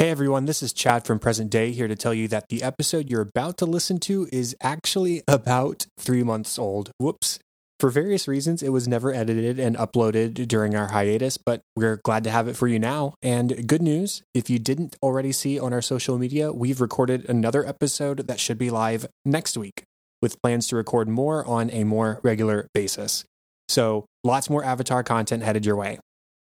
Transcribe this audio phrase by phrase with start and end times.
[0.00, 3.10] Hey everyone, this is Chad from Present Day here to tell you that the episode
[3.10, 6.92] you're about to listen to is actually about three months old.
[6.98, 7.40] Whoops.
[7.80, 12.22] For various reasons, it was never edited and uploaded during our hiatus, but we're glad
[12.22, 13.14] to have it for you now.
[13.22, 17.66] And good news if you didn't already see on our social media, we've recorded another
[17.66, 19.82] episode that should be live next week
[20.22, 23.24] with plans to record more on a more regular basis.
[23.68, 25.98] So, lots more Avatar content headed your way.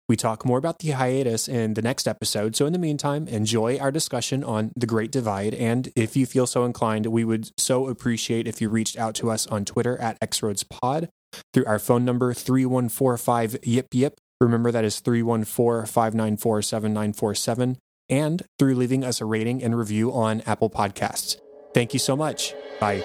[0.08, 2.56] We talk more about the hiatus in the next episode.
[2.56, 5.54] So, in the meantime, enjoy our discussion on the Great Divide.
[5.56, 9.32] And if you feel so inclined, we would so appreciate if you reached out to
[9.32, 11.10] us on Twitter at XRoadsPod
[11.54, 14.14] through our phone number 3145 Yip Yip.
[14.40, 17.78] Remember that is 314 594 7947.
[18.08, 21.38] And through leaving us a rating and review on Apple Podcasts.
[21.74, 22.54] Thank you so much.
[22.80, 23.04] Bye.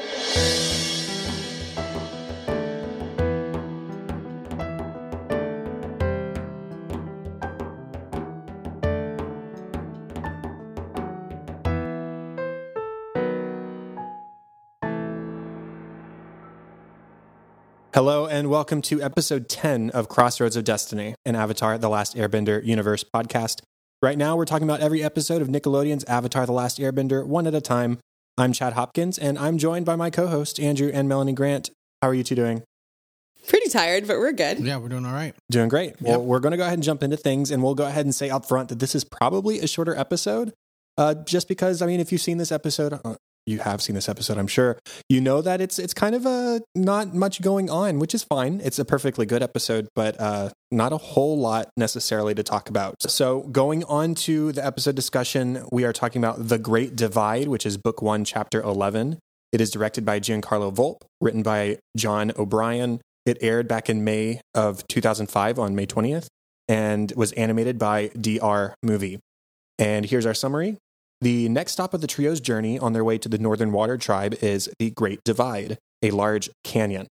[18.03, 22.65] Hello, and welcome to episode 10 of Crossroads of Destiny, an Avatar The Last Airbender
[22.65, 23.61] universe podcast.
[24.01, 27.55] Right now, we're talking about every episode of Nickelodeon's Avatar The Last Airbender, one at
[27.55, 27.99] a time.
[28.39, 31.69] I'm Chad Hopkins, and I'm joined by my co host, Andrew and Melanie Grant.
[32.01, 32.63] How are you two doing?
[33.47, 34.61] Pretty tired, but we're good.
[34.61, 35.35] Yeah, we're doing all right.
[35.51, 36.01] Doing great.
[36.01, 38.15] Well, we're going to go ahead and jump into things, and we'll go ahead and
[38.15, 40.55] say up front that this is probably a shorter episode.
[40.97, 43.17] Uh, just because, I mean, if you've seen this episode, uh,
[43.51, 44.79] you have seen this episode, I'm sure.
[45.09, 48.61] You know that it's it's kind of a not much going on, which is fine.
[48.63, 52.97] It's a perfectly good episode, but uh, not a whole lot necessarily to talk about.
[53.03, 57.67] So, going on to the episode discussion, we are talking about The Great Divide, which
[57.67, 59.19] is book one, chapter 11.
[59.53, 63.01] It is directed by Giancarlo Volpe, written by John O'Brien.
[63.27, 66.29] It aired back in May of 2005 on May 20th
[66.69, 69.19] and was animated by DR Movie.
[69.79, 70.77] And here's our summary.
[71.23, 74.35] The next stop of the trio's journey on their way to the Northern Water Tribe
[74.43, 77.09] is the Great Divide, a large canyon.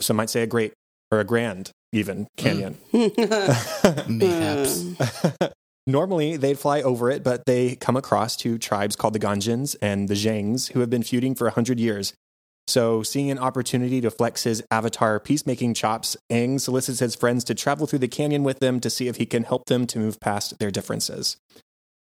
[0.00, 0.72] Some might say a great
[1.10, 2.78] or a grand, even canyon.
[2.92, 4.08] Mm.
[4.08, 5.52] Mayhaps.
[5.86, 10.08] Normally, they'd fly over it, but they come across two tribes called the Ganjins and
[10.08, 12.14] the Zhangs, who have been feuding for 100 years.
[12.68, 17.54] So, seeing an opportunity to flex his avatar peacemaking chops, Aang solicits his friends to
[17.54, 20.20] travel through the canyon with them to see if he can help them to move
[20.20, 21.36] past their differences.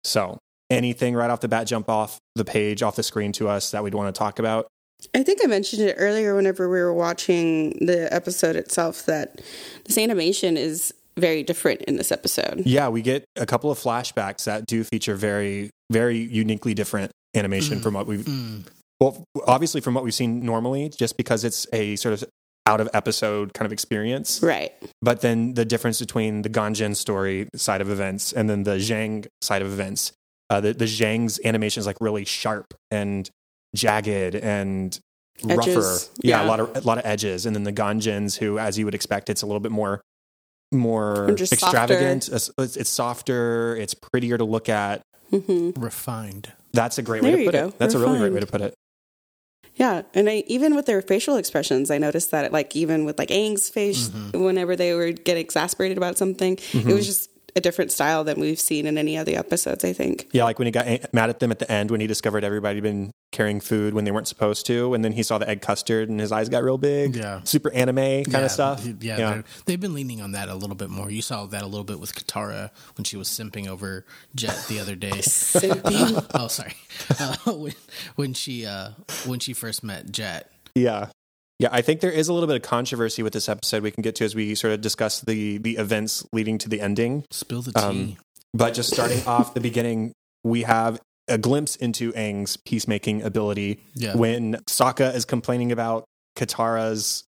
[0.03, 0.38] So,
[0.73, 3.84] anything right off the bat jump off the page, off the screen to us that
[3.84, 4.67] we'd want to talk about?
[5.13, 9.41] I think I mentioned it earlier whenever we were watching the episode itself that
[9.85, 12.63] this animation is very different in this episode.
[12.66, 17.81] Yeah, we get a couple of flashbacks that do feature very, very uniquely different animation
[17.81, 18.62] from what we've, mm-hmm.
[19.00, 22.23] well, obviously from what we've seen normally, just because it's a sort of
[22.66, 24.41] out of episode kind of experience.
[24.41, 24.72] Right.
[25.01, 29.28] But then the difference between the Ganjin story side of events and then the Zhang
[29.41, 30.13] side of events,
[30.53, 33.30] uh, the, the Zhang's animation is like really sharp and
[33.75, 35.00] jagged and
[35.44, 35.97] rougher.
[36.22, 36.46] Yeah, yeah.
[36.46, 37.46] a lot of a lot of edges.
[37.46, 40.02] And then the Ganjins, who, as you would expect, it's a little bit more
[40.72, 42.30] more extravagant.
[42.30, 43.75] It's, it's it's softer.
[43.78, 45.02] It's prettier to look at.
[45.31, 45.81] Mm-hmm.
[45.81, 46.52] Refined.
[46.74, 47.68] That's a great There way to put go.
[47.69, 47.80] it.
[47.80, 48.75] That's a really great way to put it.
[49.75, 53.30] Yeah, and I even with their facial expressions, I noticed that like even with like
[53.30, 54.44] Aang's face, mm-hmm.
[54.44, 56.92] whenever they would get exasperated about something, it mm-hmm.
[56.92, 59.84] was just a different style than we've seen in any of the episodes.
[59.84, 60.28] I think.
[60.31, 62.78] Yeah, like when he got mad at them at the end when he discovered everybody
[62.78, 65.62] had been carrying food when they weren't supposed to, and then he saw the egg
[65.62, 67.16] custard and his eyes got real big.
[67.16, 67.42] Yeah.
[67.44, 68.86] super anime kind yeah, of stuff.
[69.02, 71.09] Yeah, they're- they've been leaning on that a little bit more.
[71.09, 74.06] You saw that a little bit with Katara when she was simping over
[74.36, 75.09] Jet the other day.
[75.18, 76.25] Simping.
[76.36, 76.74] oh, sorry.
[77.19, 77.74] Uh, when,
[78.16, 78.90] when she uh,
[79.25, 80.52] when she first met Jet.
[80.75, 81.08] Yeah.
[81.63, 84.01] Yeah, I think there is a little bit of controversy with this episode we can
[84.01, 87.24] get to as we sort of discuss the the events leading to the ending.
[87.31, 87.79] Spill the tea.
[87.81, 88.18] Um,
[88.53, 90.12] But just starting off the beginning,
[90.44, 94.13] we have a glimpse into Aang's peacemaking ability Yeah.
[94.18, 96.03] when Sokka is complaining about
[96.38, 97.24] Katara's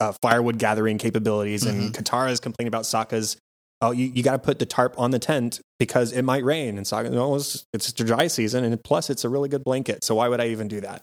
[0.00, 3.36] uh, firewood gathering capabilities, and Katara is complaining about Sokka's.
[3.82, 6.78] Oh, you, you got to put the tarp on the tent because it might rain.
[6.78, 10.02] And Sokka, no, it's, it's dry season, and plus it's a really good blanket.
[10.02, 11.02] So why would I even do that?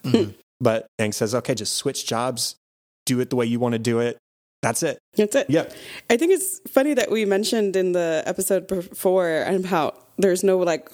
[0.60, 2.56] But Aang says, okay, just switch jobs,
[3.06, 4.18] do it the way you want to do it.
[4.62, 4.98] That's it.
[5.18, 5.50] That's it.
[5.50, 5.74] Yep.
[6.10, 10.90] I think it's funny that we mentioned in the episode before about there's no like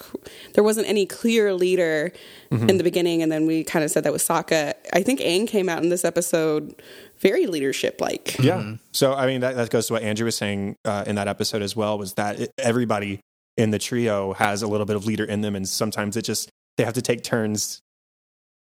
[0.54, 2.12] there wasn't any clear leader
[2.50, 2.68] Mm-hmm.
[2.68, 4.74] in the beginning and then we kind of said that was Sokka.
[4.92, 6.74] I think Aang came out in this episode
[7.20, 8.36] very leadership like.
[8.40, 8.74] Yeah.
[8.90, 11.62] So I mean that, that goes to what Andrew was saying uh, in that episode
[11.62, 13.20] as well was that it, everybody
[13.56, 16.48] in the trio has a little bit of leader in them, and sometimes it just
[16.76, 17.78] they have to take turns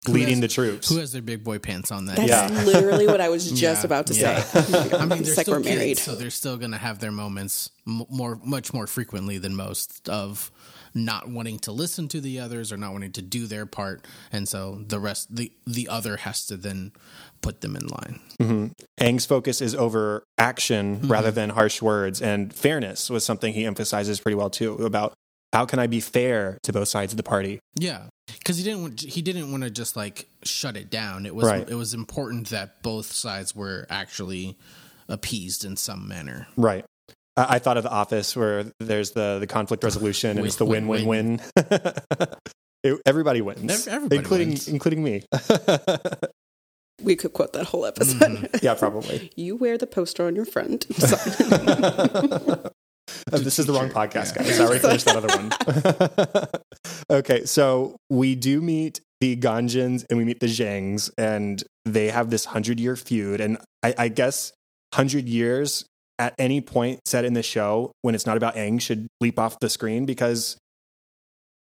[0.09, 0.89] leading has- the troops.
[0.89, 2.17] Who has their big boy pants on that?
[2.17, 2.63] That's Yeah.
[2.65, 4.41] literally what I was just Yeah, about to yeah.
[4.41, 4.69] say.
[4.97, 5.97] I mean, they're it's like still we're kids, married.
[5.97, 10.07] so they're still going to have their moments m- more, much more frequently than most
[10.09, 10.51] of
[10.93, 14.47] not wanting to listen to the others or not wanting to do their part, and
[14.47, 16.91] so the rest, the the other has to then
[17.41, 18.19] put them in line.
[18.99, 21.11] Aang's focus is over action Mm-hmm.
[21.11, 25.13] rather than harsh words, and fairness was something he emphasizes pretty well too about
[25.53, 27.59] how can I be fair to both sides of the party.
[27.75, 28.07] Yeah,
[28.39, 31.25] because he didn't want, he didn't want to just like shut it down.
[31.25, 31.67] It was Right.
[31.69, 34.57] it was important that both sides were actually
[35.07, 36.47] appeased in some manner.
[36.57, 36.83] Right.
[37.37, 40.65] I, I thought of The Office where there's the the conflict resolution and it's the
[40.65, 41.41] win win win.
[42.83, 44.67] It- Everybody wins, everybody including wins.
[44.67, 45.23] including me.
[47.03, 48.19] We could quote that whole episode.
[48.19, 48.65] Mm-hmm.
[48.65, 49.31] yeah, probably.
[49.35, 50.87] you wear the poster on your front.
[53.33, 54.57] Uh, this is the wrong podcast, guys.
[54.57, 55.51] I already finished that other one.
[57.19, 62.29] okay, so we do meet the Ganjins and we meet the Zhangs, and they have
[62.29, 63.41] this hundred year feud.
[63.41, 64.53] And I, I guess
[64.93, 65.85] hundred years
[66.19, 69.59] at any point set in the show when it's not about Aang should leap off
[69.59, 70.57] the screen because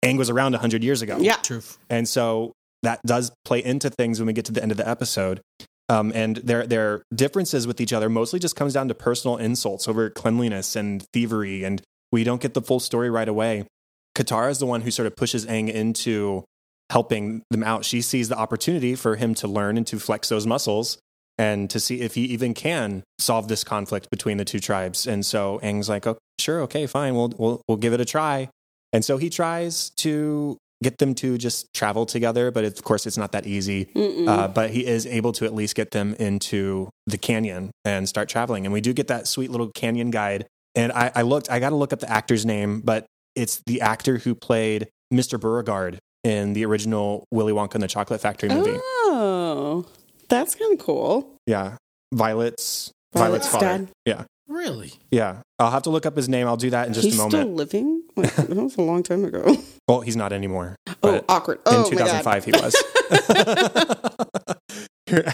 [0.04, 1.18] Aang was around hundred years ago.
[1.20, 1.36] yeah.
[1.36, 1.78] Truth.
[1.92, 2.54] And so
[2.84, 5.42] that does play into things when we get to the end of the episode.
[5.92, 9.90] Um, and their their differences with each other mostly just comes down to personal insults
[9.90, 11.82] over cleanliness and thievery, and
[12.14, 13.68] we don't get the full story right away.
[14.16, 16.46] Katara is the one who sort of pushes Aang into
[16.90, 17.84] helping them out.
[17.84, 20.98] She sees the opportunity for him to learn and to flex those muscles
[21.38, 25.06] and to see if he even can solve this conflict between the two tribes.
[25.06, 28.50] And so Aang's like, oh, sure, okay, fine, we'll we'll we'll give it a try.
[28.94, 33.18] And so he tries to get them to just travel together, but of course it's
[33.18, 33.90] not that easy.
[34.28, 38.28] Uh, but he is able to at least get them into the canyon and start
[38.30, 38.66] traveling.
[38.66, 40.46] And we do get that sweet little canyon guide.
[40.76, 43.06] And I, I looked, I got to look up the actor's name, but
[43.36, 45.40] it's the actor who played Mr.
[45.40, 48.78] Beauregard in the original Willy Wonka and the Chocolate Factory movie.
[48.78, 49.86] Oh,
[50.30, 51.36] that's kind of cool.
[51.46, 51.78] Yeah,
[52.14, 53.66] Violet's Violet's Violet's father.
[53.66, 53.88] dad.
[54.06, 54.94] Yeah, Really?
[55.12, 55.42] yeah.
[55.60, 56.48] I'll have to look up his name.
[56.48, 57.56] I'll do that in just He's a still moment.
[57.56, 58.01] living?
[58.16, 59.58] Like, that was a long time ago.
[59.88, 60.78] Well, he's not anymore.
[61.04, 61.58] Oh, awkward.
[61.58, 62.24] in Oh, my God.
[62.24, 62.76] 2005, he was.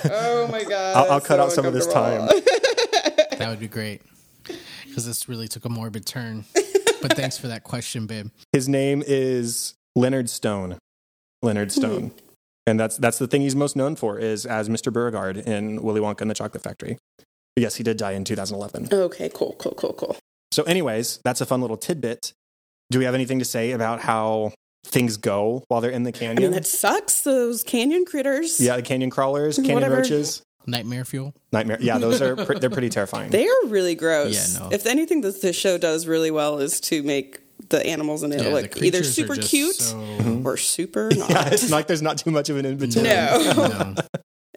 [0.09, 0.95] Oh, my God.
[0.95, 2.27] I'll- I'll cut so out some of this time.
[3.37, 4.01] That would be great.
[4.85, 6.45] Because this really took a morbid turn.
[7.01, 8.29] But thanks for that question, babe.
[8.51, 10.79] His name is Leonard Stone.
[11.43, 11.79] Leonard hmm.
[11.79, 12.11] Stone.
[12.65, 14.91] And that's that's the thing he's most known for is as Mr.
[14.91, 16.97] Beauregard in Willy Wonka and the Chocolate Factory.
[17.55, 18.89] But yes, he did die in 2011.
[18.91, 20.17] okay, cool, cool, cool, cool.
[20.51, 22.33] So, anyways, that's a fun little tidbit.
[22.89, 24.53] Do we have anything to say about how
[24.85, 26.43] things go while they're in the I canyon?
[26.43, 27.21] mean, that sucks.
[27.21, 28.59] Those canyon critters.
[28.59, 29.97] yeah, the canyon crawlers, canyon Whatever.
[29.97, 31.33] roaches, Nightmare fuel.
[31.51, 31.77] nightmare.
[31.81, 33.29] Yeah, those are pre- they're pretty terrifying.
[33.31, 34.53] They are really gross.
[34.55, 34.69] Yeah, no.
[34.71, 37.39] If anything that this show does really well is to make
[37.69, 40.45] the animals in it Yeah, look either super cute so- mm-hmm.
[40.47, 41.53] or super yeah, not.
[41.53, 43.03] it's like there's not too much of an in between.
[43.05, 43.53] No.
[43.55, 43.95] no.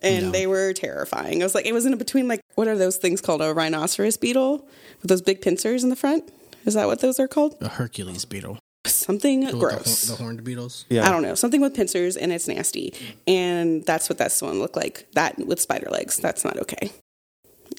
[0.03, 0.31] and No.
[0.33, 1.43] they were terrifying.
[1.43, 3.41] I was like, it was in between like what are those things called?
[3.41, 4.69] A rhinoceros beetle
[5.03, 6.31] with those big pincers in the front.
[6.65, 7.57] Is that what those are called?
[7.61, 8.59] A Hercules beetle.
[8.87, 10.09] Something The- the gross.
[10.09, 10.85] hor- The, horned beetles.
[10.89, 11.07] Yeah.
[11.07, 12.95] I don't know, something with pincers and it's nasty.
[13.27, 15.07] And that's what this one looked like.
[15.15, 16.17] That with spider legs.
[16.17, 16.91] That's not okay.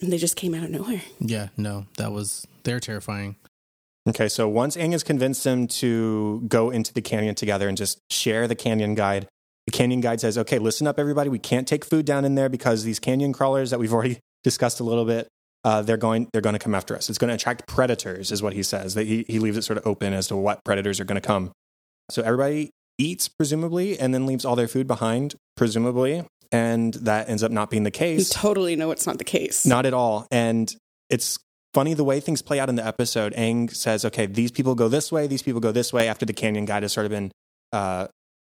[0.01, 1.01] And they just came out of nowhere.
[1.19, 3.35] Yeah, no, that was they're terrifying.
[4.09, 7.99] Okay, so once Aang has convinced them to go into the canyon together and just
[8.09, 9.27] share the canyon guide,
[9.67, 11.29] the canyon guide says, okay, listen up, everybody.
[11.29, 14.79] We can't take food down in there because these canyon crawlers that we've already discussed
[14.79, 15.27] a little bit,
[15.63, 17.09] uh, they're going they're going to come after us.
[17.09, 18.93] It's going to attract predators, is what he says.
[18.95, 21.25] That he, he leaves it sort of open as to what predators are going to
[21.27, 21.51] come.
[22.09, 26.25] So everybody eats, presumably, and then leaves all their food behind, presumably.
[26.51, 28.29] And that ends up not being the You case.
[28.29, 29.65] totally know it's not the case.
[29.65, 30.27] Not at all.
[30.31, 30.73] And
[31.09, 31.39] it's
[31.73, 33.33] funny the way things play out in the episode.
[33.35, 36.33] Aang says, okay, these people go this way, these people go this way after the
[36.33, 37.31] canyon guide has sort of been
[37.71, 38.07] uh,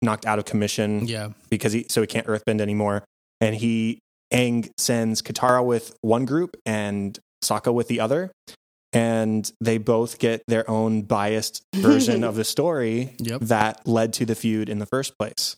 [0.02, 3.06] knocked out of commission Yeah, because he, so he can't earthbend anymore.
[3.40, 4.00] And he,
[4.34, 8.32] Aang sends Katara with one group and Sokka with the other.
[8.94, 13.42] And they both get their own biased version of the story Yep.
[13.42, 15.58] that led to the feud in the first place.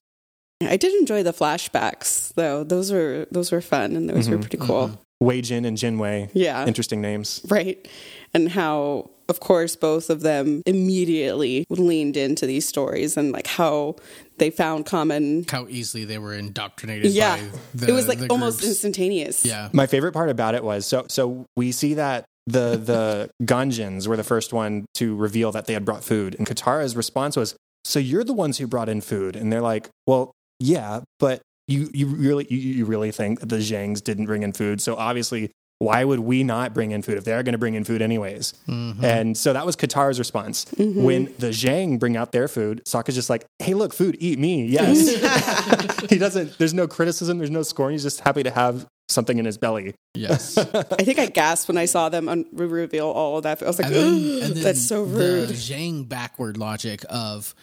[0.62, 2.64] I did enjoy the flashbacks though.
[2.64, 4.42] Those were those were fun and those were Mhm.
[4.42, 5.00] pretty cool.
[5.20, 6.66] Wei Jin and Jin Wei, Yeah.
[6.66, 7.42] interesting names.
[7.48, 7.88] Right.
[8.34, 13.96] And how, of course, both of them immediately leaned into these stories and like how
[14.38, 15.46] they found common.
[15.50, 17.12] how easily they were indoctrinated.
[17.12, 17.38] Yeah.
[17.38, 18.70] by the, it was like almost groups.
[18.70, 19.46] instantaneous.
[19.46, 24.08] Yeah, My favorite part about it was so so we see that the the Ganjins
[24.08, 27.56] were the first one to reveal that they had brought food, and Katara's response was,
[27.84, 31.90] "So you're the ones who brought in food?" And they're like, "Well, yeah, but you
[31.94, 34.80] you really you, you really think that the Zhangs didn't bring in food?
[34.82, 37.84] So obviously why would we not bring in food if they're going to bring in
[37.84, 38.54] food anyways?
[38.68, 39.06] Mm-hmm.
[39.06, 40.66] And so that was Katara's response.
[40.78, 44.66] When the Zhang bring out their food, Sokka's just like, hey, look, food, eat me.
[44.78, 45.08] Yes.
[46.10, 47.92] he doesn't, there's no criticism, there's no scorn.
[47.92, 49.94] He's just happy to have something in his belly.
[50.14, 50.58] Yes.
[50.74, 53.62] I think I gasped when I saw them un- reveal all of that.
[53.64, 55.14] I was like, And then, and then "That's so rude.
[55.20, 57.56] The rude." Zhang backward logic of,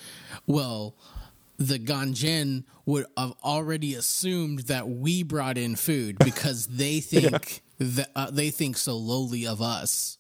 [0.47, 0.95] well,
[1.59, 8.11] the Ganjin would have already assumed that we brought in food because they think that
[8.17, 10.19] uh, they think so lowly of us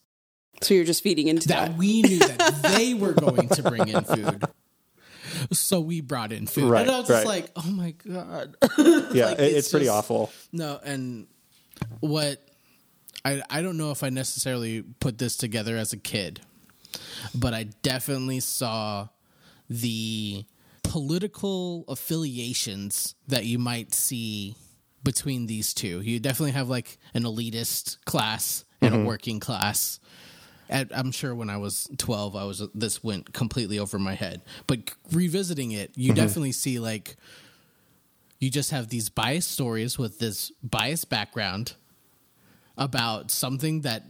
[0.62, 1.78] So you're just feeding into that that.
[1.78, 4.44] we knew that they were going to bring in food.
[5.52, 6.70] So we brought in food.
[6.70, 8.56] Right, and I was just like, oh my God.
[8.78, 10.30] Yeah, Like, it- it's, it's pretty just- awful.
[10.52, 11.26] No, and
[12.00, 12.40] what
[13.24, 16.40] I I don't know if I necessarily put this together as a kid,
[17.34, 19.08] but I definitely saw
[19.68, 20.44] the
[20.94, 24.54] political affiliations that you might see
[25.02, 26.00] between these two.
[26.00, 29.06] You definitely have like an elitist class and a mm-hmm.
[29.08, 29.98] working class.
[30.68, 34.42] And I'm sure when I was 12, I was this went completely over my head.
[34.68, 36.14] But revisiting it, you mm-hmm.
[36.14, 37.16] definitely see like
[38.38, 41.74] you just have these biased stories with this biased background
[42.78, 44.04] about something that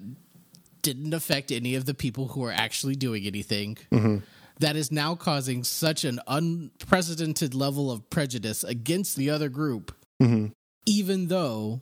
[0.83, 4.19] didn't affect any of the people who are actually doing anything mm-hmm.
[4.61, 10.47] That is now causing such an unprecedented level of prejudice against the other group mm-hmm.
[10.87, 11.81] even though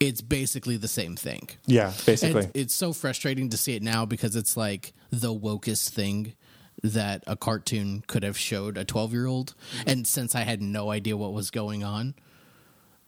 [0.00, 2.44] it's basically the same thing Yeah, basically.
[2.44, 6.34] and it's so frustrating to see it now because it's like the wokest thing
[6.82, 9.54] that a cartoon could have showed a 12 year old.
[9.78, 9.90] Mm-hmm.
[9.90, 12.14] And since I had no idea what was going on,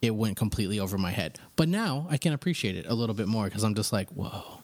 [0.01, 1.39] it went completely over my head.
[1.57, 4.63] But now I can appreciate it a little bit more because I'm just like, whoa,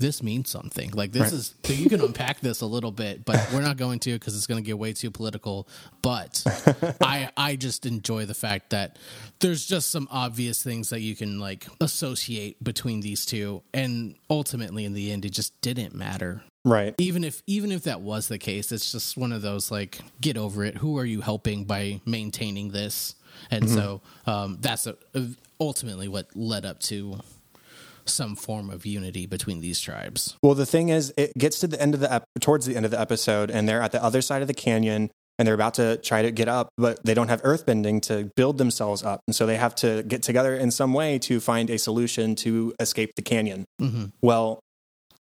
[0.00, 0.90] this means something.
[0.92, 1.32] Like, this Right.
[1.34, 4.34] is, so you can unpack this a little bit, but we're not going to because
[4.34, 5.68] it's going to get way too political.
[6.02, 6.42] But
[7.00, 8.98] I, I just enjoy the fact that
[9.38, 13.62] there's just some obvious things that you can like associate between these two.
[13.72, 16.94] And ultimately, in the end, it just didn't matter right.
[16.98, 20.36] even if even if that was the case it's just one of those like get
[20.36, 23.14] over it who are you helping by maintaining this
[23.50, 24.96] and so um, that's a,
[25.58, 27.18] ultimately what led up to
[28.08, 31.80] some form of unity between these tribes Well, the thing is, it gets to the
[31.80, 34.22] end of the ep- towards the end of the episode, and they're at the other
[34.22, 37.28] side of the canyon, and they're about to try to get up, but they don't
[37.28, 40.92] have earthbending to build themselves up, and so they have to get together in some
[40.92, 43.64] way to find a solution to escape the canyon.
[43.80, 44.06] mm-hmm.
[44.22, 44.60] Well,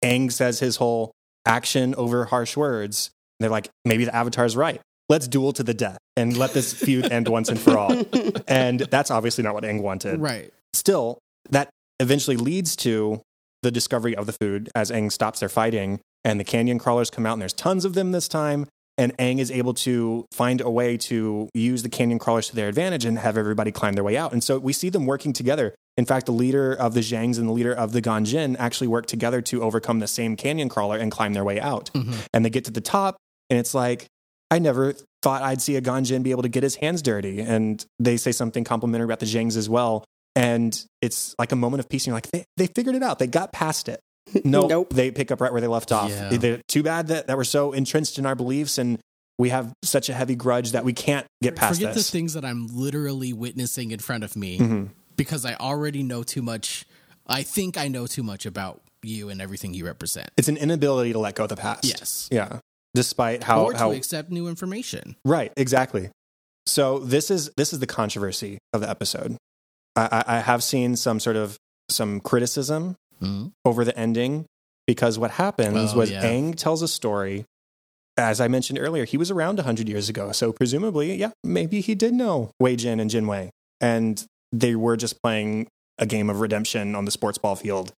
[0.03, 1.11] Aang says his whole
[1.45, 3.11] action over harsh words.
[3.39, 4.81] They're like, maybe the Avatar's right.
[5.09, 7.91] Let's duel to the death and let this feud end once and for all.
[8.47, 11.69] And that's obviously not what Aang wanted right still, that
[12.01, 13.21] eventually leads to
[13.63, 17.25] the discovery of the food as Aang stops their fighting and the canyon crawlers come
[17.25, 18.67] out and there's tons of them this time.
[18.97, 22.67] And Aang is able to find a way to use the canyon crawlers to their
[22.67, 24.33] advantage and have everybody climb their way out.
[24.33, 25.73] And so we see them working together.
[25.97, 29.05] In fact, the leader of the Zhangs and the leader of the Ganjin actually work
[29.05, 31.89] together to overcome the same canyon crawler and climb their way out.
[31.93, 32.13] Mm-hmm.
[32.33, 33.17] And they get to the top,
[33.49, 34.07] and it's like,
[34.51, 34.93] I never
[35.23, 37.39] thought I'd see a Ganjin be able to get his hands dirty.
[37.39, 40.03] And they say something complimentary about the Zhangs as well.
[40.35, 42.03] And it's like a moment of peace.
[42.03, 43.19] And you're like, they, they figured it out.
[43.19, 43.99] They got past it.
[44.45, 44.93] No, Nope.
[44.93, 46.09] they pick up right where they left off.
[46.09, 46.29] Yeah.
[46.29, 48.99] They're too bad that, that we're so entrenched in our beliefs and
[49.37, 52.07] we have such a heavy grudge that we can't get past forget this.
[52.07, 54.83] the things that i'm literally witnessing in front of me Mm-hmm.
[55.17, 56.85] because i already know too much
[57.25, 61.13] i think i know too much about you and everything you represent It's an inability
[61.13, 61.85] to let go of the past.
[61.85, 62.59] yes Yeah.
[62.93, 66.11] Despite how, or to how accept new information Right, exactly.
[66.67, 69.37] So this is this is the controversy of the episode.
[69.95, 71.57] I, I have seen some sort of
[71.89, 73.51] some criticism Mhm.
[73.65, 74.45] over the ending
[74.87, 76.23] because what happens Oh, was yeah.
[76.23, 77.45] Aang tells a story.
[78.17, 81.95] As I mentioned earlier, he was around hundred years ago, so presumably, yeah, maybe he
[81.95, 85.67] did know Wei Jin and Jin Wei, and they were just playing
[85.97, 87.93] a game of redemption on the sports ball field,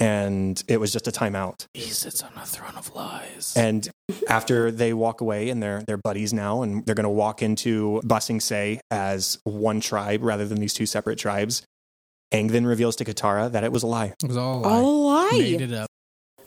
[0.00, 1.66] and it was just a timeout.
[1.74, 3.88] he sits on a throne of lies And
[4.28, 8.00] after they walk away and they're they're buddies now, and they're going to walk into
[8.04, 11.62] Ba Sing Se as one tribe rather than these two separate tribes.
[12.32, 14.14] Aang then reveals to Katara that it was a lie.
[14.22, 15.30] it was all a All a lie.
[15.38, 15.88] made it up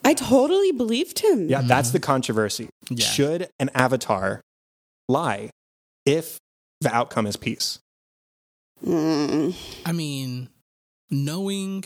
[0.05, 1.47] I totally believed him.
[1.47, 2.67] Yeah, that's the controversy.
[2.89, 3.05] Yeah.
[3.05, 4.41] Should an avatar
[5.07, 5.49] lie
[6.05, 6.37] if
[6.81, 7.79] the outcome is peace?
[8.85, 9.55] Mm.
[9.85, 10.49] I mean,
[11.09, 11.85] knowing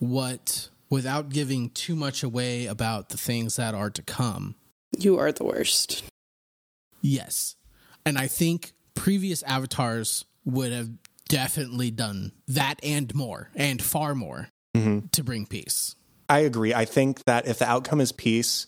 [0.00, 4.54] what, without giving too much away about the things that are to come,
[4.98, 6.04] You are the worst.
[7.02, 7.56] yes.
[8.06, 10.90] And I think previous avatars would have
[11.28, 15.10] definitely done that and more, and far more Mhm.
[15.12, 15.94] to bring peace.
[16.28, 16.74] I agree.
[16.74, 18.66] I think that if the outcome is peace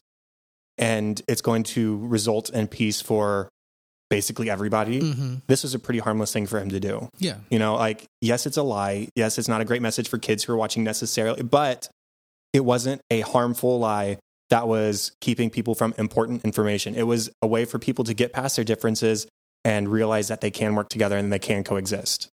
[0.78, 3.48] and it's going to result in peace for
[4.08, 7.08] basically everybody, this was a pretty harmless thing for him to do.
[7.18, 7.38] Yeah.
[7.50, 9.08] You know, like, yes, it's a lie.
[9.16, 11.88] Yes, it's not a great message for kids who are watching necessarily, but
[12.56, 14.16] it wasn't a harmful lie
[14.48, 16.94] that was keeping people from important information.
[16.94, 19.26] It was a way for people to get past their differences
[19.62, 22.30] and realize that they can work together and they can coexist.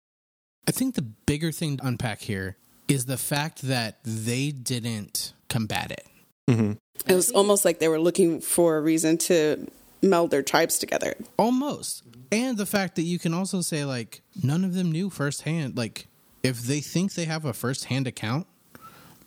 [0.66, 2.56] I think the bigger thing to unpack here
[2.88, 6.06] is the fact that they didn't combat it.
[6.50, 6.72] Mm-hmm.
[7.06, 9.68] It was almost like they were looking for a reason to
[10.02, 11.14] meld their tribes together.
[11.38, 12.02] Almost.
[12.32, 15.76] And the fact that you can also say, like, none of them knew firsthand.
[15.76, 16.08] Like,
[16.42, 18.48] if they think they have a firsthand account,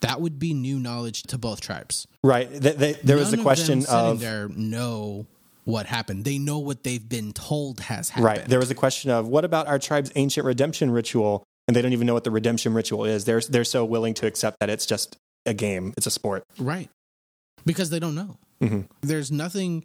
[0.02, 2.08] that would be new knowledge to both tribes.
[2.24, 2.50] Right.
[2.50, 5.26] Th- th- there was None the question of, them sitting of there know
[5.64, 6.26] what happened.
[6.26, 8.26] They know what they've been told has happened.
[8.26, 8.46] Right.
[8.46, 11.44] There was a question of what about our tribe's ancient redemption ritual?
[11.68, 13.26] And they don't even know what the redemption ritual is.
[13.26, 16.44] They're they're so willing to accept that it's just a game, it's a sport.
[16.58, 16.90] Right.
[17.66, 18.38] Because they don't know.
[18.60, 18.82] Mm-hmm.
[19.02, 19.84] There's nothing,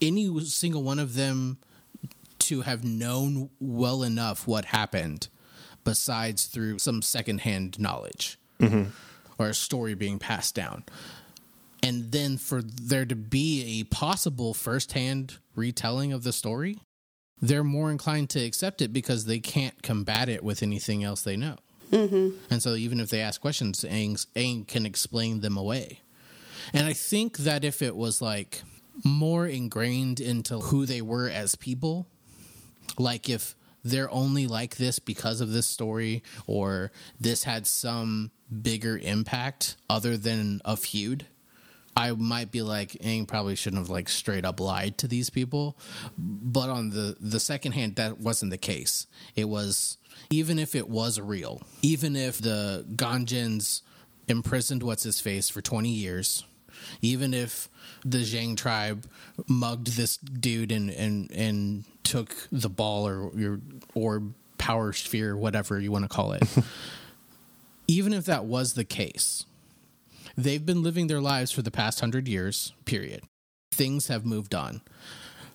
[0.00, 1.58] any single one of them
[2.40, 5.28] to have known well enough what happened
[5.82, 8.90] besides through some secondhand knowledge Mm-hmm.
[9.38, 10.84] Or a story being passed down.
[11.82, 16.78] And then for there to be a possible firsthand retelling of the story,
[17.42, 21.36] they're more inclined to accept it because they can't combat it with anything else they
[21.36, 21.56] know.
[21.90, 22.38] Mm-hmm.
[22.50, 26.00] And so even if they ask questions, Aang, Aang can explain them away.
[26.72, 28.62] And I think that if it was like
[29.04, 32.06] more ingrained into who they were as people,
[32.98, 38.30] like if they're only like this because of this story or this had some
[38.62, 41.26] bigger impact other than a feud,
[41.96, 45.76] I might be like, Aang probably shouldn't have like straight up lied to these people.
[46.18, 49.06] But on the the second hand, that wasn't the case.
[49.36, 49.98] It was
[50.30, 53.82] even if it was real, even if the Ganjins
[54.26, 56.44] imprisoned what's his face for twenty years,
[57.00, 57.68] even if
[58.04, 59.06] the Zhang tribe
[59.46, 63.60] mugged this dude and and and took the ball or your
[63.94, 66.42] orb power sphere, whatever you want to call it.
[67.86, 69.44] even if that was the case,
[70.36, 73.22] they've been living their lives for the past hundred years, period.
[73.72, 74.82] Things have moved on.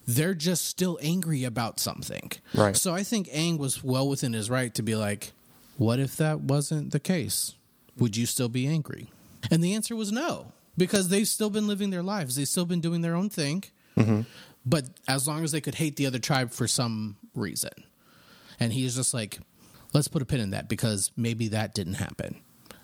[0.06, 2.32] They're just still angry about something.
[2.54, 2.76] Right.
[2.76, 5.34] So I think Aang was well within his right to be like,
[5.78, 7.56] what if that wasn't the case?
[7.98, 9.12] Would you still be angry?
[9.52, 12.36] And the answer was no, because they've still been living their lives.
[12.36, 13.64] They've still been doing their own thing.
[13.98, 14.22] Mm-hmm.
[14.66, 17.72] But as long as they could hate the other tribe for some reason.
[18.60, 19.40] And he's just like,
[19.94, 22.42] let's put a pin in that because maybe that didn't happen.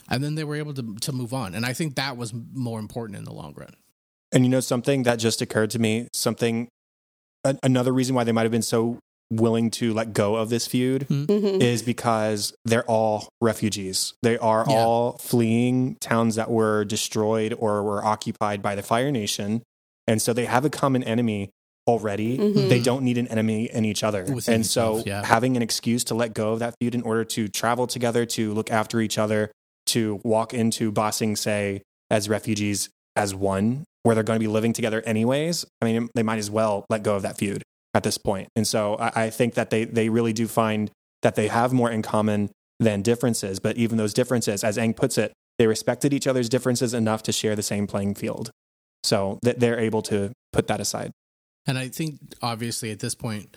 [0.10, 1.56] And then they were able to, to move on.
[1.56, 3.76] And I think that was more important in the long run.
[4.32, 6.68] And you know something that just occurred to me, something
[7.44, 9.00] a- another reason why they might have been so
[9.32, 11.24] willing to let go of this feud hmm.
[11.24, 11.62] mm-hmm.
[11.62, 14.14] is because they're all refugees.
[14.22, 14.76] They are Yeah.
[14.76, 19.64] all fleeing towns that were destroyed or were occupied by the Fire Nation.
[20.08, 21.50] And so they have a common enemy
[21.88, 22.38] already.
[22.38, 22.70] Mm-hmm.
[22.70, 24.24] They don't need an enemy in each other.
[24.24, 25.26] Within and so themselves, yeah.
[25.26, 28.54] having an excuse to let go of that feud in order to travel together, to
[28.54, 29.52] look after each other,
[29.88, 34.52] to walk into Ba Sing Se as refugees as one, where they're going to be
[34.52, 35.66] living together anyways.
[35.82, 38.50] I mean, they might as well let go of that feud at this point.
[38.56, 41.90] And so I, I think that they they really do find that they have more
[41.90, 43.60] in common than differences.
[43.60, 47.32] But even those differences, as Aang puts it, they respected each other's differences enough to
[47.32, 48.52] share the same playing field.
[49.04, 51.12] So that they're able to put that aside.
[51.68, 53.56] And I think obviously at this point,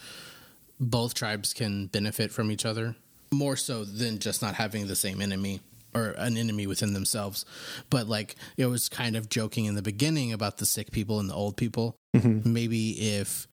[0.80, 2.96] both tribes can benefit from each other
[3.30, 5.60] more so than just not having the same enemy
[5.94, 7.44] or an enemy within themselves.
[7.90, 11.28] But like it was kind of joking in the beginning about the sick people and
[11.28, 11.96] the old people.
[12.16, 12.52] Mm-hmm.
[12.52, 13.46] Maybe if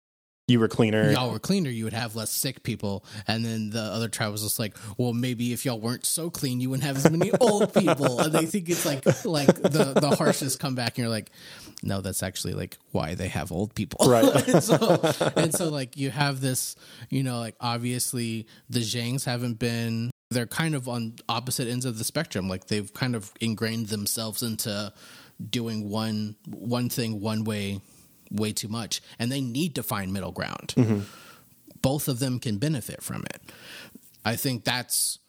[0.47, 1.09] You were cleaner.
[1.11, 3.03] y'all were cleaner, you would have less sick people.
[3.27, 6.59] And then the other tribe was just like, well, maybe if y'all weren't so clean,
[6.59, 8.19] you wouldn't have as many old people.
[8.19, 11.31] And they think it's like like the the harshest comeback, and you're like,
[11.81, 14.23] no, that's actually like why they have old people, Right.
[14.47, 15.01] and so
[15.35, 16.75] and so like you have this,
[17.09, 20.11] you know, like obviously the Zhangs haven't been.
[20.29, 22.47] They're kind of on opposite ends of the spectrum.
[22.49, 24.93] Like they've kind of ingrained themselves into
[25.49, 27.79] doing one one thing one way
[28.31, 30.73] way too much and they need to find middle ground.
[30.77, 30.99] Mm-hmm.
[31.81, 33.41] Both of them can benefit from it.
[34.23, 35.19] I think that's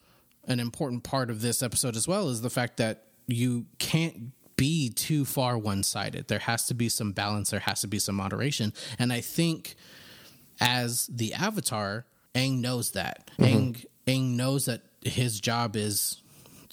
[0.46, 4.88] an important part of this episode as well is the fact that you can't be
[4.88, 6.28] too far one-sided.
[6.28, 9.74] There has to be some balance there has to be some moderation and i think
[10.60, 12.06] as the avatar
[12.36, 13.30] Aang knows that.
[13.38, 13.56] Mm-hmm.
[13.56, 16.20] Aang, Aang knows that his job is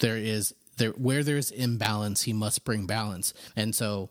[0.00, 3.32] there is there where there's imbalance he must bring balance.
[3.56, 4.10] And so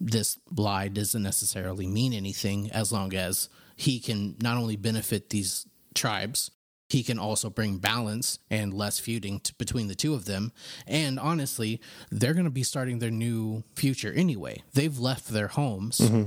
[0.00, 5.66] this lie doesn't necessarily mean anything as long as he can not only benefit these
[5.94, 6.50] tribes
[6.88, 10.52] he can also bring balance and less feuding t- between the two of them.
[10.86, 11.80] And honestly
[12.10, 14.62] they're going to be starting their new future anyway.
[14.72, 15.98] They've left their homes.
[15.98, 16.24] Mm-hmm.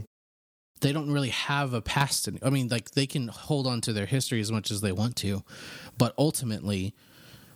[0.81, 2.27] They don't really have a past.
[2.41, 5.15] I mean, like they can hold on to their history as much as they want
[5.17, 5.43] to,
[5.95, 6.95] but ultimately,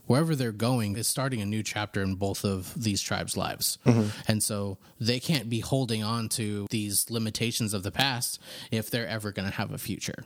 [0.08, 3.78] wherever they're going is starting a new chapter in both of these tribes' lives.
[3.86, 4.10] Mm-hmm.
[4.28, 8.40] And so they can't be holding on to these limitations of the past
[8.72, 10.26] if they're ever going to have a future.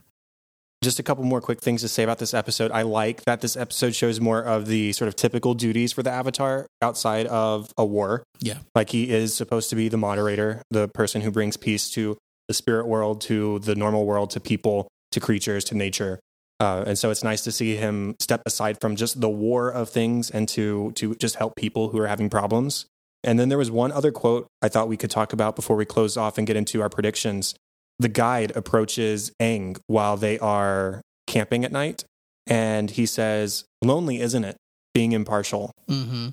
[0.82, 2.72] Just a couple more quick things to say about this episode.
[2.72, 6.10] I like that this episode shows more of the sort of typical duties for the
[6.10, 8.24] Avatar outside of a war.
[8.39, 8.60] Yeah.
[8.76, 12.54] Like he is supposed to be the moderator, the person who brings peace to the
[12.54, 16.20] spirit world, to the normal world, to people, to creatures, to nature.
[16.60, 19.89] Uh, and so it's nice to see him step aside from just the war of
[19.89, 22.86] things and to to just help people who are having problems.
[23.24, 25.86] And then there was one other quote I thought we could talk about before we
[25.86, 27.56] close off and get into our predictions
[28.00, 32.06] the guide approaches Aang while they are camping at night,
[32.48, 34.56] and he says, "Lonely, isn't it?
[34.93, 36.30] Being impartial." Mm-hmm.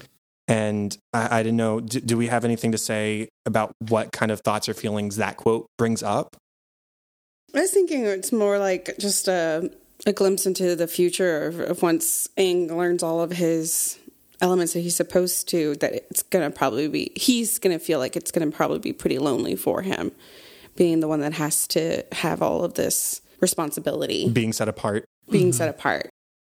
[0.49, 1.81] And I, I, didn't know.
[1.81, 5.37] Do, do, we have anything to say about what kind of thoughts or feelings that
[5.37, 6.37] quote brings up?
[7.53, 9.73] I was thinking it's more like just a,
[10.05, 13.99] a glimpse into the future of, of once Aang learns all of his
[14.41, 15.77] elements that he's supposed to.
[15.77, 19.57] That it's gonna probably be he's gonna feel like it's gonna probably be pretty lonely
[19.57, 20.13] for him
[20.77, 25.47] being the one that has to have all of this responsibility, being set apart, being
[25.47, 25.53] mm-hmm.
[25.53, 26.11] set apart.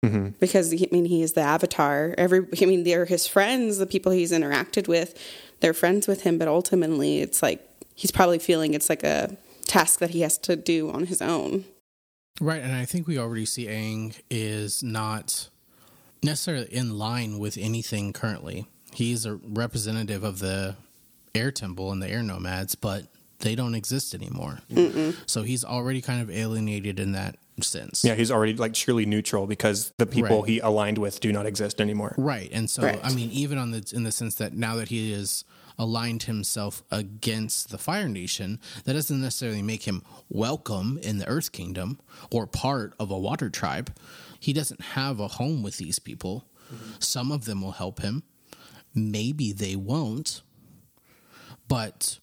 [0.06, 0.30] Mm-hmm.
[0.40, 2.16] Because I mean, he is the avatar.
[2.18, 5.20] Every, I mean, they're his friends, the people he's interacted with.
[5.60, 10.00] They're friends with him, but ultimately, it's like he's probably feeling it's like a task
[10.00, 11.66] that he has to do on his own.
[12.42, 15.50] Right, and I think we already see Aang is not
[16.24, 18.68] necessarily in line with anything currently.
[18.94, 20.76] He's a representative of the
[21.36, 23.06] air temple and the air nomads, but
[23.40, 24.60] they don't exist anymore.
[24.72, 25.16] Mm-mm.
[25.28, 28.04] So he's already kind of alienated in that sense.
[28.04, 30.50] Yeah, he's already like truly neutral because the people right.
[30.50, 32.16] he aligned with do not exist anymore.
[32.18, 32.50] Right.
[32.52, 33.00] And so right.
[33.04, 35.44] I mean even on the in the sense that now that he is
[35.82, 41.52] aligned himself against the Fire Nation, that doesn't necessarily make him welcome in the Earth
[41.52, 42.00] Kingdom
[42.32, 43.92] or part of a water tribe.
[44.40, 46.46] He doesn't have a home with these people.
[46.72, 46.92] Mm-hmm.
[47.00, 48.22] Some of them will help him.
[48.94, 50.44] Maybe they won't.
[51.68, 52.20] But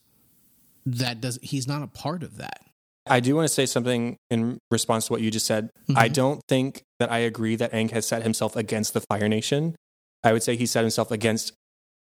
[0.85, 2.61] that does he's not a part of that.
[3.05, 5.65] I do want to say something in response to what you just said.
[5.65, 5.97] Mm-hmm.
[5.97, 9.75] I don't think that I agree that Aang has set himself against the Fire Nation.
[10.23, 11.51] I would say he set himself against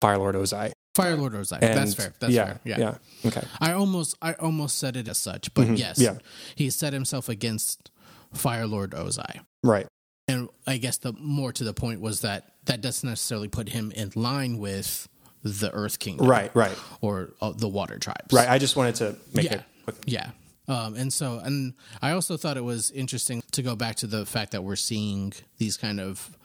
[0.00, 0.72] Fire Lord Ozai.
[1.02, 1.58] Fire Lord Ozai.
[1.60, 2.12] And That's fair.
[2.18, 2.60] That's yeah, fair.
[2.64, 2.78] Yeah.
[2.78, 2.94] Yeah.
[3.26, 3.42] Okay.
[3.60, 5.74] I almost I almost said it as such, but mm-hmm.
[5.74, 5.98] yes.
[5.98, 6.18] Yeah.
[6.54, 7.90] He set himself against
[8.34, 9.40] Fire Lord Ozai.
[9.62, 9.86] Right.
[10.26, 13.90] And I guess the more to the point was that that doesn't necessarily put him
[13.92, 15.08] in line with
[15.42, 18.48] the Earth Kingdom, right, right, or uh, the Water Tribes, right.
[18.48, 19.54] I just wanted to make yeah.
[19.54, 19.96] it quick.
[20.04, 20.30] Yeah,
[20.66, 24.26] um, and so, and I also thought it was interesting to go back to the
[24.26, 26.36] fact that we're seeing these kind of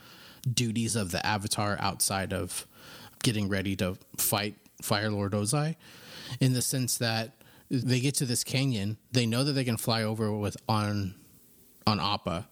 [0.51, 2.67] duties of the Avatar outside of
[3.23, 5.75] getting ready to fight Fire Lord Ozai,
[6.39, 7.31] in the sense that
[7.69, 11.15] they get to this canyon, they know that they can fly over with on
[11.87, 12.47] on Appa,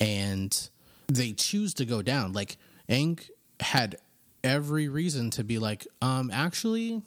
[0.00, 0.68] and
[1.06, 2.32] they choose to go down.
[2.32, 2.56] Like
[2.88, 3.20] Aang
[3.60, 3.96] had
[4.42, 7.02] every reason to be like, um, actually,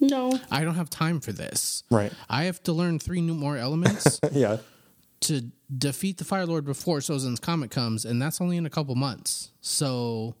[0.00, 1.82] no, I don't have time for this.
[1.90, 2.12] Right.
[2.28, 4.20] I have to learn three new more elements.
[4.32, 4.58] yeah.
[5.22, 5.42] To
[5.76, 9.52] defeat the Fire Lord before Sozin's Comet comes, and that's only in a couple months.
[9.62, 10.34] So,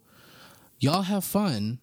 [0.84, 1.78] y'all have fun.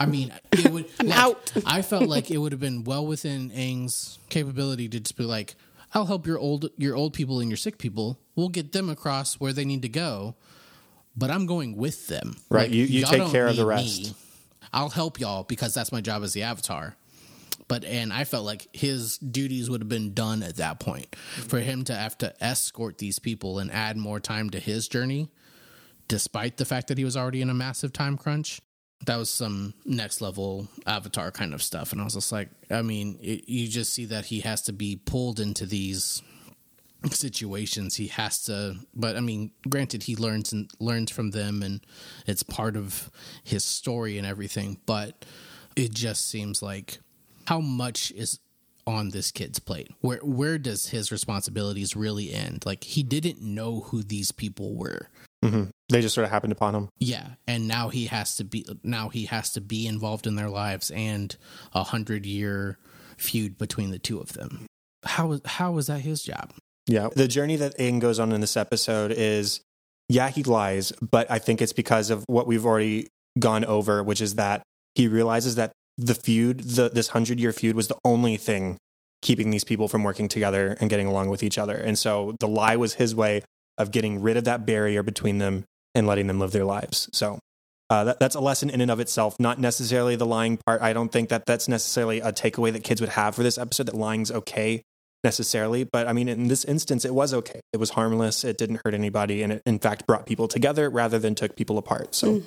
[0.00, 0.86] I mean, it would.
[1.00, 1.52] I'm like, out.
[1.64, 5.54] I felt like it would have been well within Aang's capability to just be like,
[5.94, 8.18] "I'll help your old your old people and your sick people.
[8.34, 10.34] We'll get them across where they need to go."
[11.18, 12.36] but I'm going with them.
[12.48, 12.62] Right.
[12.62, 14.02] Like, you you take care of the rest.
[14.04, 14.14] Me.
[14.72, 16.94] I'll help y'all because that's my job as the avatar.
[17.66, 21.14] But and I felt like his duties would have been done at that point.
[21.16, 25.28] For him to have to escort these people and add more time to his journey,
[26.08, 28.60] despite the fact that he was already in a massive time crunch,
[29.06, 31.92] that was some next level avatar kind of stuff.
[31.92, 34.72] And I was just like, I mean, it, you just see that he has to
[34.72, 36.22] be pulled into these
[37.10, 37.94] situations.
[37.94, 41.80] He has to but i mean granted he learns and learns from them and
[42.26, 43.08] it's part of
[43.44, 45.24] his story and everything but
[45.76, 46.98] it just seems like
[47.46, 48.40] how much is
[48.88, 49.90] on this kid's plate?
[50.00, 52.64] Where where does his responsibilities really end?
[52.66, 55.08] Like he didn't know who these people were
[55.44, 55.64] mm-hmm.
[55.88, 59.08] they just sort of happened upon him yeah and now he has to be now
[59.08, 61.36] he has to be involved in their lives and
[61.74, 62.78] a hundred year
[63.16, 64.66] feud between the two of them
[65.04, 66.52] how how was that his job
[66.88, 67.08] yeah.
[67.14, 69.60] The journey that Aang goes on in this episode is,
[70.08, 74.22] yeah, he lies, but I think it's because of what we've already gone over, which
[74.22, 74.62] is that
[74.94, 78.78] he realizes that the feud, the, this hundred year feud, was the only thing
[79.20, 81.76] keeping these people from working together and getting along with each other.
[81.76, 83.42] And so the lie was his way
[83.78, 85.64] of getting rid of that barrier between them
[85.94, 87.08] and letting them live their lives.
[87.12, 87.38] So
[87.90, 90.82] uh, that, that's a lesson in and of itself, not necessarily the lying part.
[90.82, 93.86] I don't think that that's necessarily a takeaway that kids would have for this episode,
[93.86, 94.82] that lying's okay
[95.24, 95.84] necessarily.
[95.84, 97.60] But I mean, in this instance, it was okay.
[97.72, 98.44] It was harmless.
[98.44, 99.42] It didn't hurt anybody.
[99.42, 102.14] And it, in fact, brought people together rather than took people apart.
[102.14, 102.42] So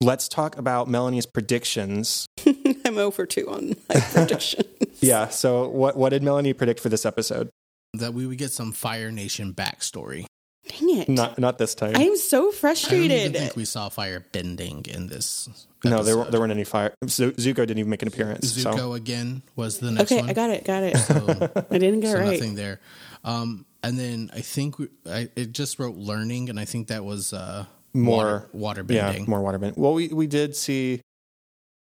[0.00, 2.26] let's talk about Melanie's predictions.
[2.86, 4.64] I'm over two on my prediction.
[5.00, 5.28] Yeah.
[5.28, 7.50] So what, what did Melanie predict for this episode?
[7.92, 10.24] That we would get some Fire Nation backstory.
[10.68, 11.08] Dang it.
[11.08, 11.94] Not, not this time.
[11.96, 13.10] I am so frustrated.
[13.10, 15.48] I don't even think we saw fire bending in this.
[15.84, 16.32] no, there, episode.
[16.32, 16.94] there weren't any fire.
[17.06, 18.52] Zu- Zuko didn't even make an appearance.
[18.52, 20.30] Zuko So again was the next Okay, one.
[20.30, 20.64] I got it.
[20.64, 20.96] Got it.
[20.96, 22.32] So, I didn't get so it right.
[22.32, 22.80] nothing there.
[23.24, 27.04] Um, and then I think we, I, it just wrote learning, and I think that
[27.04, 29.28] was uh, More- water, water yeah, bending.
[29.28, 29.80] more water bending.
[29.82, 31.02] Well, we, we did see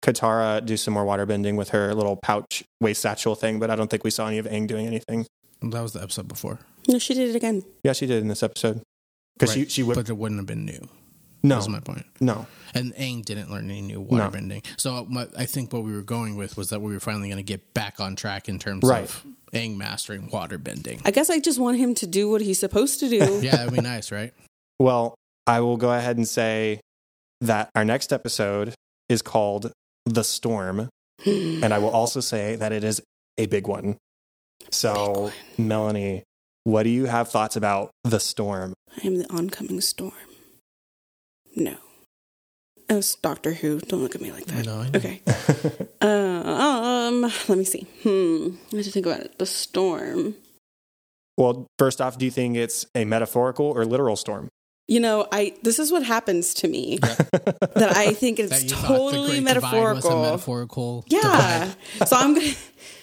[0.02, 3.76] Katara do some more water bending with her little pouch waist satchel thing, but I
[3.76, 5.26] don't think we saw any of Aang doing anything.
[5.60, 6.60] That was the episode before.
[6.88, 7.62] No, she did it again.
[7.85, 8.83] Yeah, she did in this episode.
[9.38, 9.66] Because Right.
[9.68, 9.96] she, she whipped.
[9.98, 10.88] but it wouldn't have been new.
[11.44, 12.05] No, That's my point.
[12.20, 12.46] no.
[12.74, 14.31] And Aang didn't learn any new water No.
[14.31, 14.62] bending.
[14.77, 17.37] So my, I think what we were going with was that we were finally going
[17.38, 19.05] to get back on track in terms Right.
[19.05, 21.01] of Aang mastering water bending.
[21.05, 23.18] I guess I just want him to do what he's supposed to do.
[23.42, 24.35] yeah, that'd be nice, right?
[24.81, 25.14] Well,
[25.46, 26.81] I will go ahead and say
[27.40, 28.74] that our next episode
[29.09, 29.72] is called
[30.07, 30.88] The Storm.
[31.27, 33.01] and I will also say that it is
[33.38, 33.96] a big one.
[34.70, 36.24] So, Melanie,
[36.68, 38.74] what do you have thoughts about The Storm?
[39.02, 40.12] I am the oncoming storm.
[41.57, 41.76] No.
[42.90, 43.81] It was Doctor Who.
[43.81, 44.66] Don't look at me like that.
[44.66, 44.98] No, I know.
[44.98, 45.22] Okay.
[46.00, 46.07] Uh,
[47.09, 47.87] um, let me see.
[48.02, 48.57] Hmm.
[48.72, 49.38] I have to think about it.
[49.38, 50.35] The storm.
[51.38, 54.48] well, first off, do you think it's a metaphorical or literal storm?
[54.88, 58.87] You know, I this is what happens to me that I think it's That the
[58.87, 60.22] totally Great Divide was a metaphorical.
[60.22, 61.04] metaphorical.
[61.09, 61.72] yeah.
[62.07, 62.52] so I'm gonna.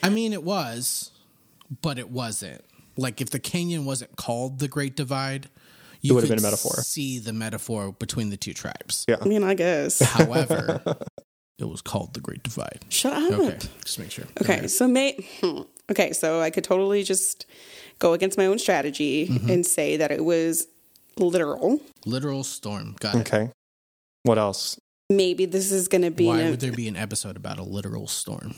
[0.04, 1.12] I mean, it was,
[1.82, 2.64] but it wasn't.
[2.98, 5.50] Like if the canyon wasn't called the Great Divide,
[6.02, 6.74] you would have been a metaphor.
[6.82, 9.06] See the metaphor between the two tribes.
[9.08, 9.18] Yeah.
[9.22, 10.00] I mean, I guess.
[10.00, 10.82] However,
[11.60, 12.86] it was called the Great Divide.
[12.90, 13.40] Shut up.
[13.40, 14.26] Okay, just make sure.
[14.42, 15.62] Okay, so may hmm.
[15.92, 17.46] okay, so I could totally just
[18.00, 19.50] go against my own strategy Mm-hmm.
[19.50, 20.68] and say that it was
[21.18, 21.80] literal.
[22.06, 22.96] Literal storm.
[23.00, 23.20] Got it.
[23.22, 23.52] Okay.
[24.24, 24.80] What else?
[25.10, 27.64] Maybe this is going to be Why an, would there be an episode about a
[27.64, 28.56] literal storm?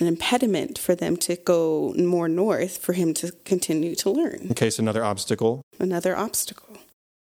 [0.00, 4.48] An impediment for them to go more north for him to continue to learn.
[4.52, 5.62] Okay, so another obstacle.
[5.78, 6.78] Another obstacle.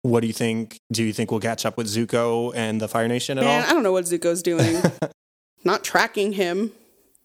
[0.03, 0.79] What do you think?
[0.93, 3.71] Do you think we'll catch up with Zuko and the Fire Nation at Man, all?
[3.71, 4.83] I don't know what Zuko's doing.
[5.65, 6.73] not tracking him.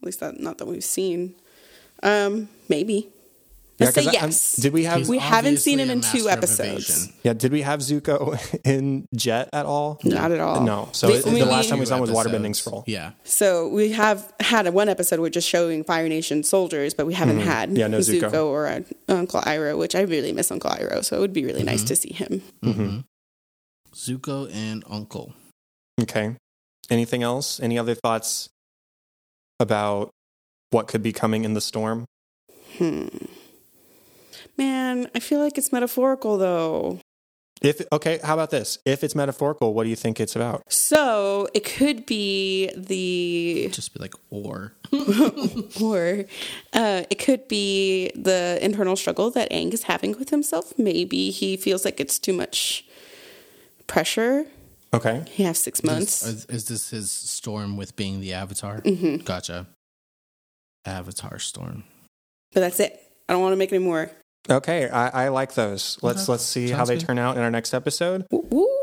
[0.02, 1.36] At least that, not that we've seen.
[2.04, 3.10] Um, maybe.
[3.78, 4.56] Let's 'cause say I- I'm- yes.
[4.56, 7.10] did we have He's We haven't seen him in two episodes.
[7.24, 10.00] Yeah, did we have Zuko in Jet at all?
[10.06, 10.62] Not at all.
[10.64, 10.88] No.
[10.94, 12.56] So We- it- we- the last time we saw him was Waterbending.
[12.56, 12.86] Scroll.
[12.88, 13.12] Yeah.
[13.26, 17.14] So we have had a one episode with just showing Fire Nation soldiers, but we
[17.16, 17.78] haven't had Mm-hmm.
[17.78, 18.32] Yeah, no Zuko.
[18.32, 18.46] Zuko.
[18.46, 21.04] or uh, Uncle Iroh, which I really miss Uncle Iroh.
[21.04, 21.88] So it would be really nice Mm-hmm.
[21.88, 22.42] to see him.
[22.64, 23.00] hmm
[23.94, 25.34] Zuko and Uncle.
[26.02, 26.36] Okay.
[26.90, 27.60] Anything else?
[27.60, 28.48] Any other thoughts
[29.60, 30.12] about
[30.72, 32.06] what could be coming in the storm?
[32.78, 33.08] Hmm.
[34.58, 37.00] Man, I feel like it's metaphorical though.
[37.62, 38.78] If okay, how about this?
[38.86, 40.62] If it's metaphorical, what do you think it's about?
[40.70, 44.74] So it could be the Just be like, or.
[45.82, 46.26] or
[46.74, 50.78] uh, it could be the internal struggle that Aang is having with himself.
[50.78, 52.86] Maybe he feels like it's too much
[53.88, 54.46] pressure.
[54.94, 55.24] Okay.
[55.32, 56.26] He has six months.
[56.26, 58.82] Is, is this his storm with being the Avatar?
[58.82, 59.24] Mhm.
[59.26, 59.68] Gotcha.
[60.86, 61.84] Avatar storm.
[62.54, 63.02] But that's it.
[63.28, 64.12] I don't want to make any more.
[64.50, 65.98] Okay, I, I like those.
[66.02, 66.32] Let's Okay.
[66.34, 67.06] let's see how they good.
[67.08, 68.26] turn out in our next episode.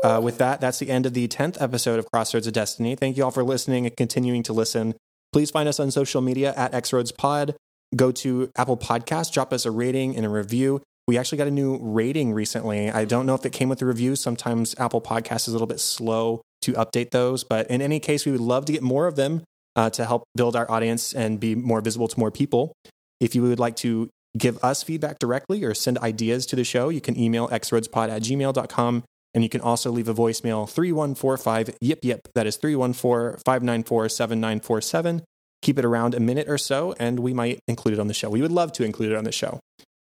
[0.03, 2.95] Uh, with that, that's the end of the 10th episode of Crossroads of Destiny.
[2.95, 4.95] Thank you all for listening and continuing to listen.
[5.31, 7.55] Please find us on social media at XRoadsPod.
[7.95, 10.81] Go to Apple Podcasts, drop us a rating and a review.
[11.07, 12.89] We actually got a new rating recently.
[12.91, 14.15] I don't know if it came with the review.
[14.15, 17.43] Sometimes Apple Podcasts is a little bit slow to update those.
[17.43, 19.43] But in any case, we would love to get more of them
[19.75, 22.73] uh, to help build our audience and be more visible to more people.
[23.19, 26.89] If you would like to give us feedback directly or send ideas to the show,
[26.89, 29.03] you can email xroadspod at gmail.com.
[29.35, 32.27] And you can also leave a voicemail 3145 yip yip.
[32.35, 35.23] That is 314 594 7947.
[35.63, 38.29] Keep it around a minute or so, and we might include it on the show.
[38.29, 39.59] We would love to include it on the show.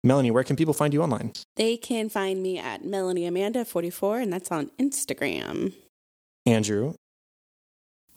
[0.04, 1.32] Melanie, where can people find you online?
[1.56, 5.74] They can find me at Melanie Amanda 44, and that's on Instagram.
[6.46, 6.94] Andrew.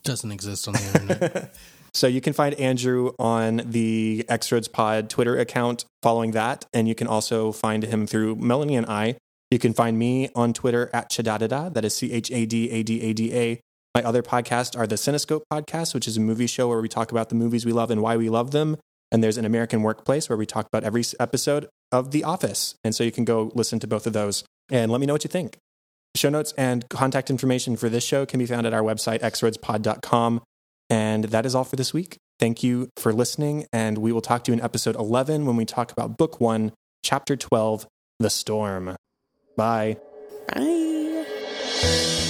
[0.03, 1.55] Doesn't exist on the internet.
[1.93, 6.65] so you can find Andrew on the X-Roads Pod Twitter account following that.
[6.73, 9.17] And you can also find him through Melanie and I.
[9.49, 11.73] You can find me on Twitter at Chadadada.
[11.73, 13.59] That is C H A D A D A D A.
[13.93, 17.11] My other podcasts are the Cinescope podcast, which is a movie show where we talk
[17.11, 18.77] about the movies we love and why we love them.
[19.11, 22.75] And there's an American Workplace where we talk about every episode of The Office.
[22.85, 25.25] And so you can go listen to both of those and let me know what
[25.25, 25.57] you think.
[26.15, 30.41] Show notes and contact information for this show can be found at our website, xroadspod.com.
[30.91, 32.17] And that is all for this week.
[32.37, 35.63] Thank you for listening, and we will talk to you in episode 11 when we
[35.63, 37.87] talk about book one, chapter 12,
[38.19, 38.97] The Storm.
[39.55, 39.97] Bye.
[40.53, 42.20] Bye.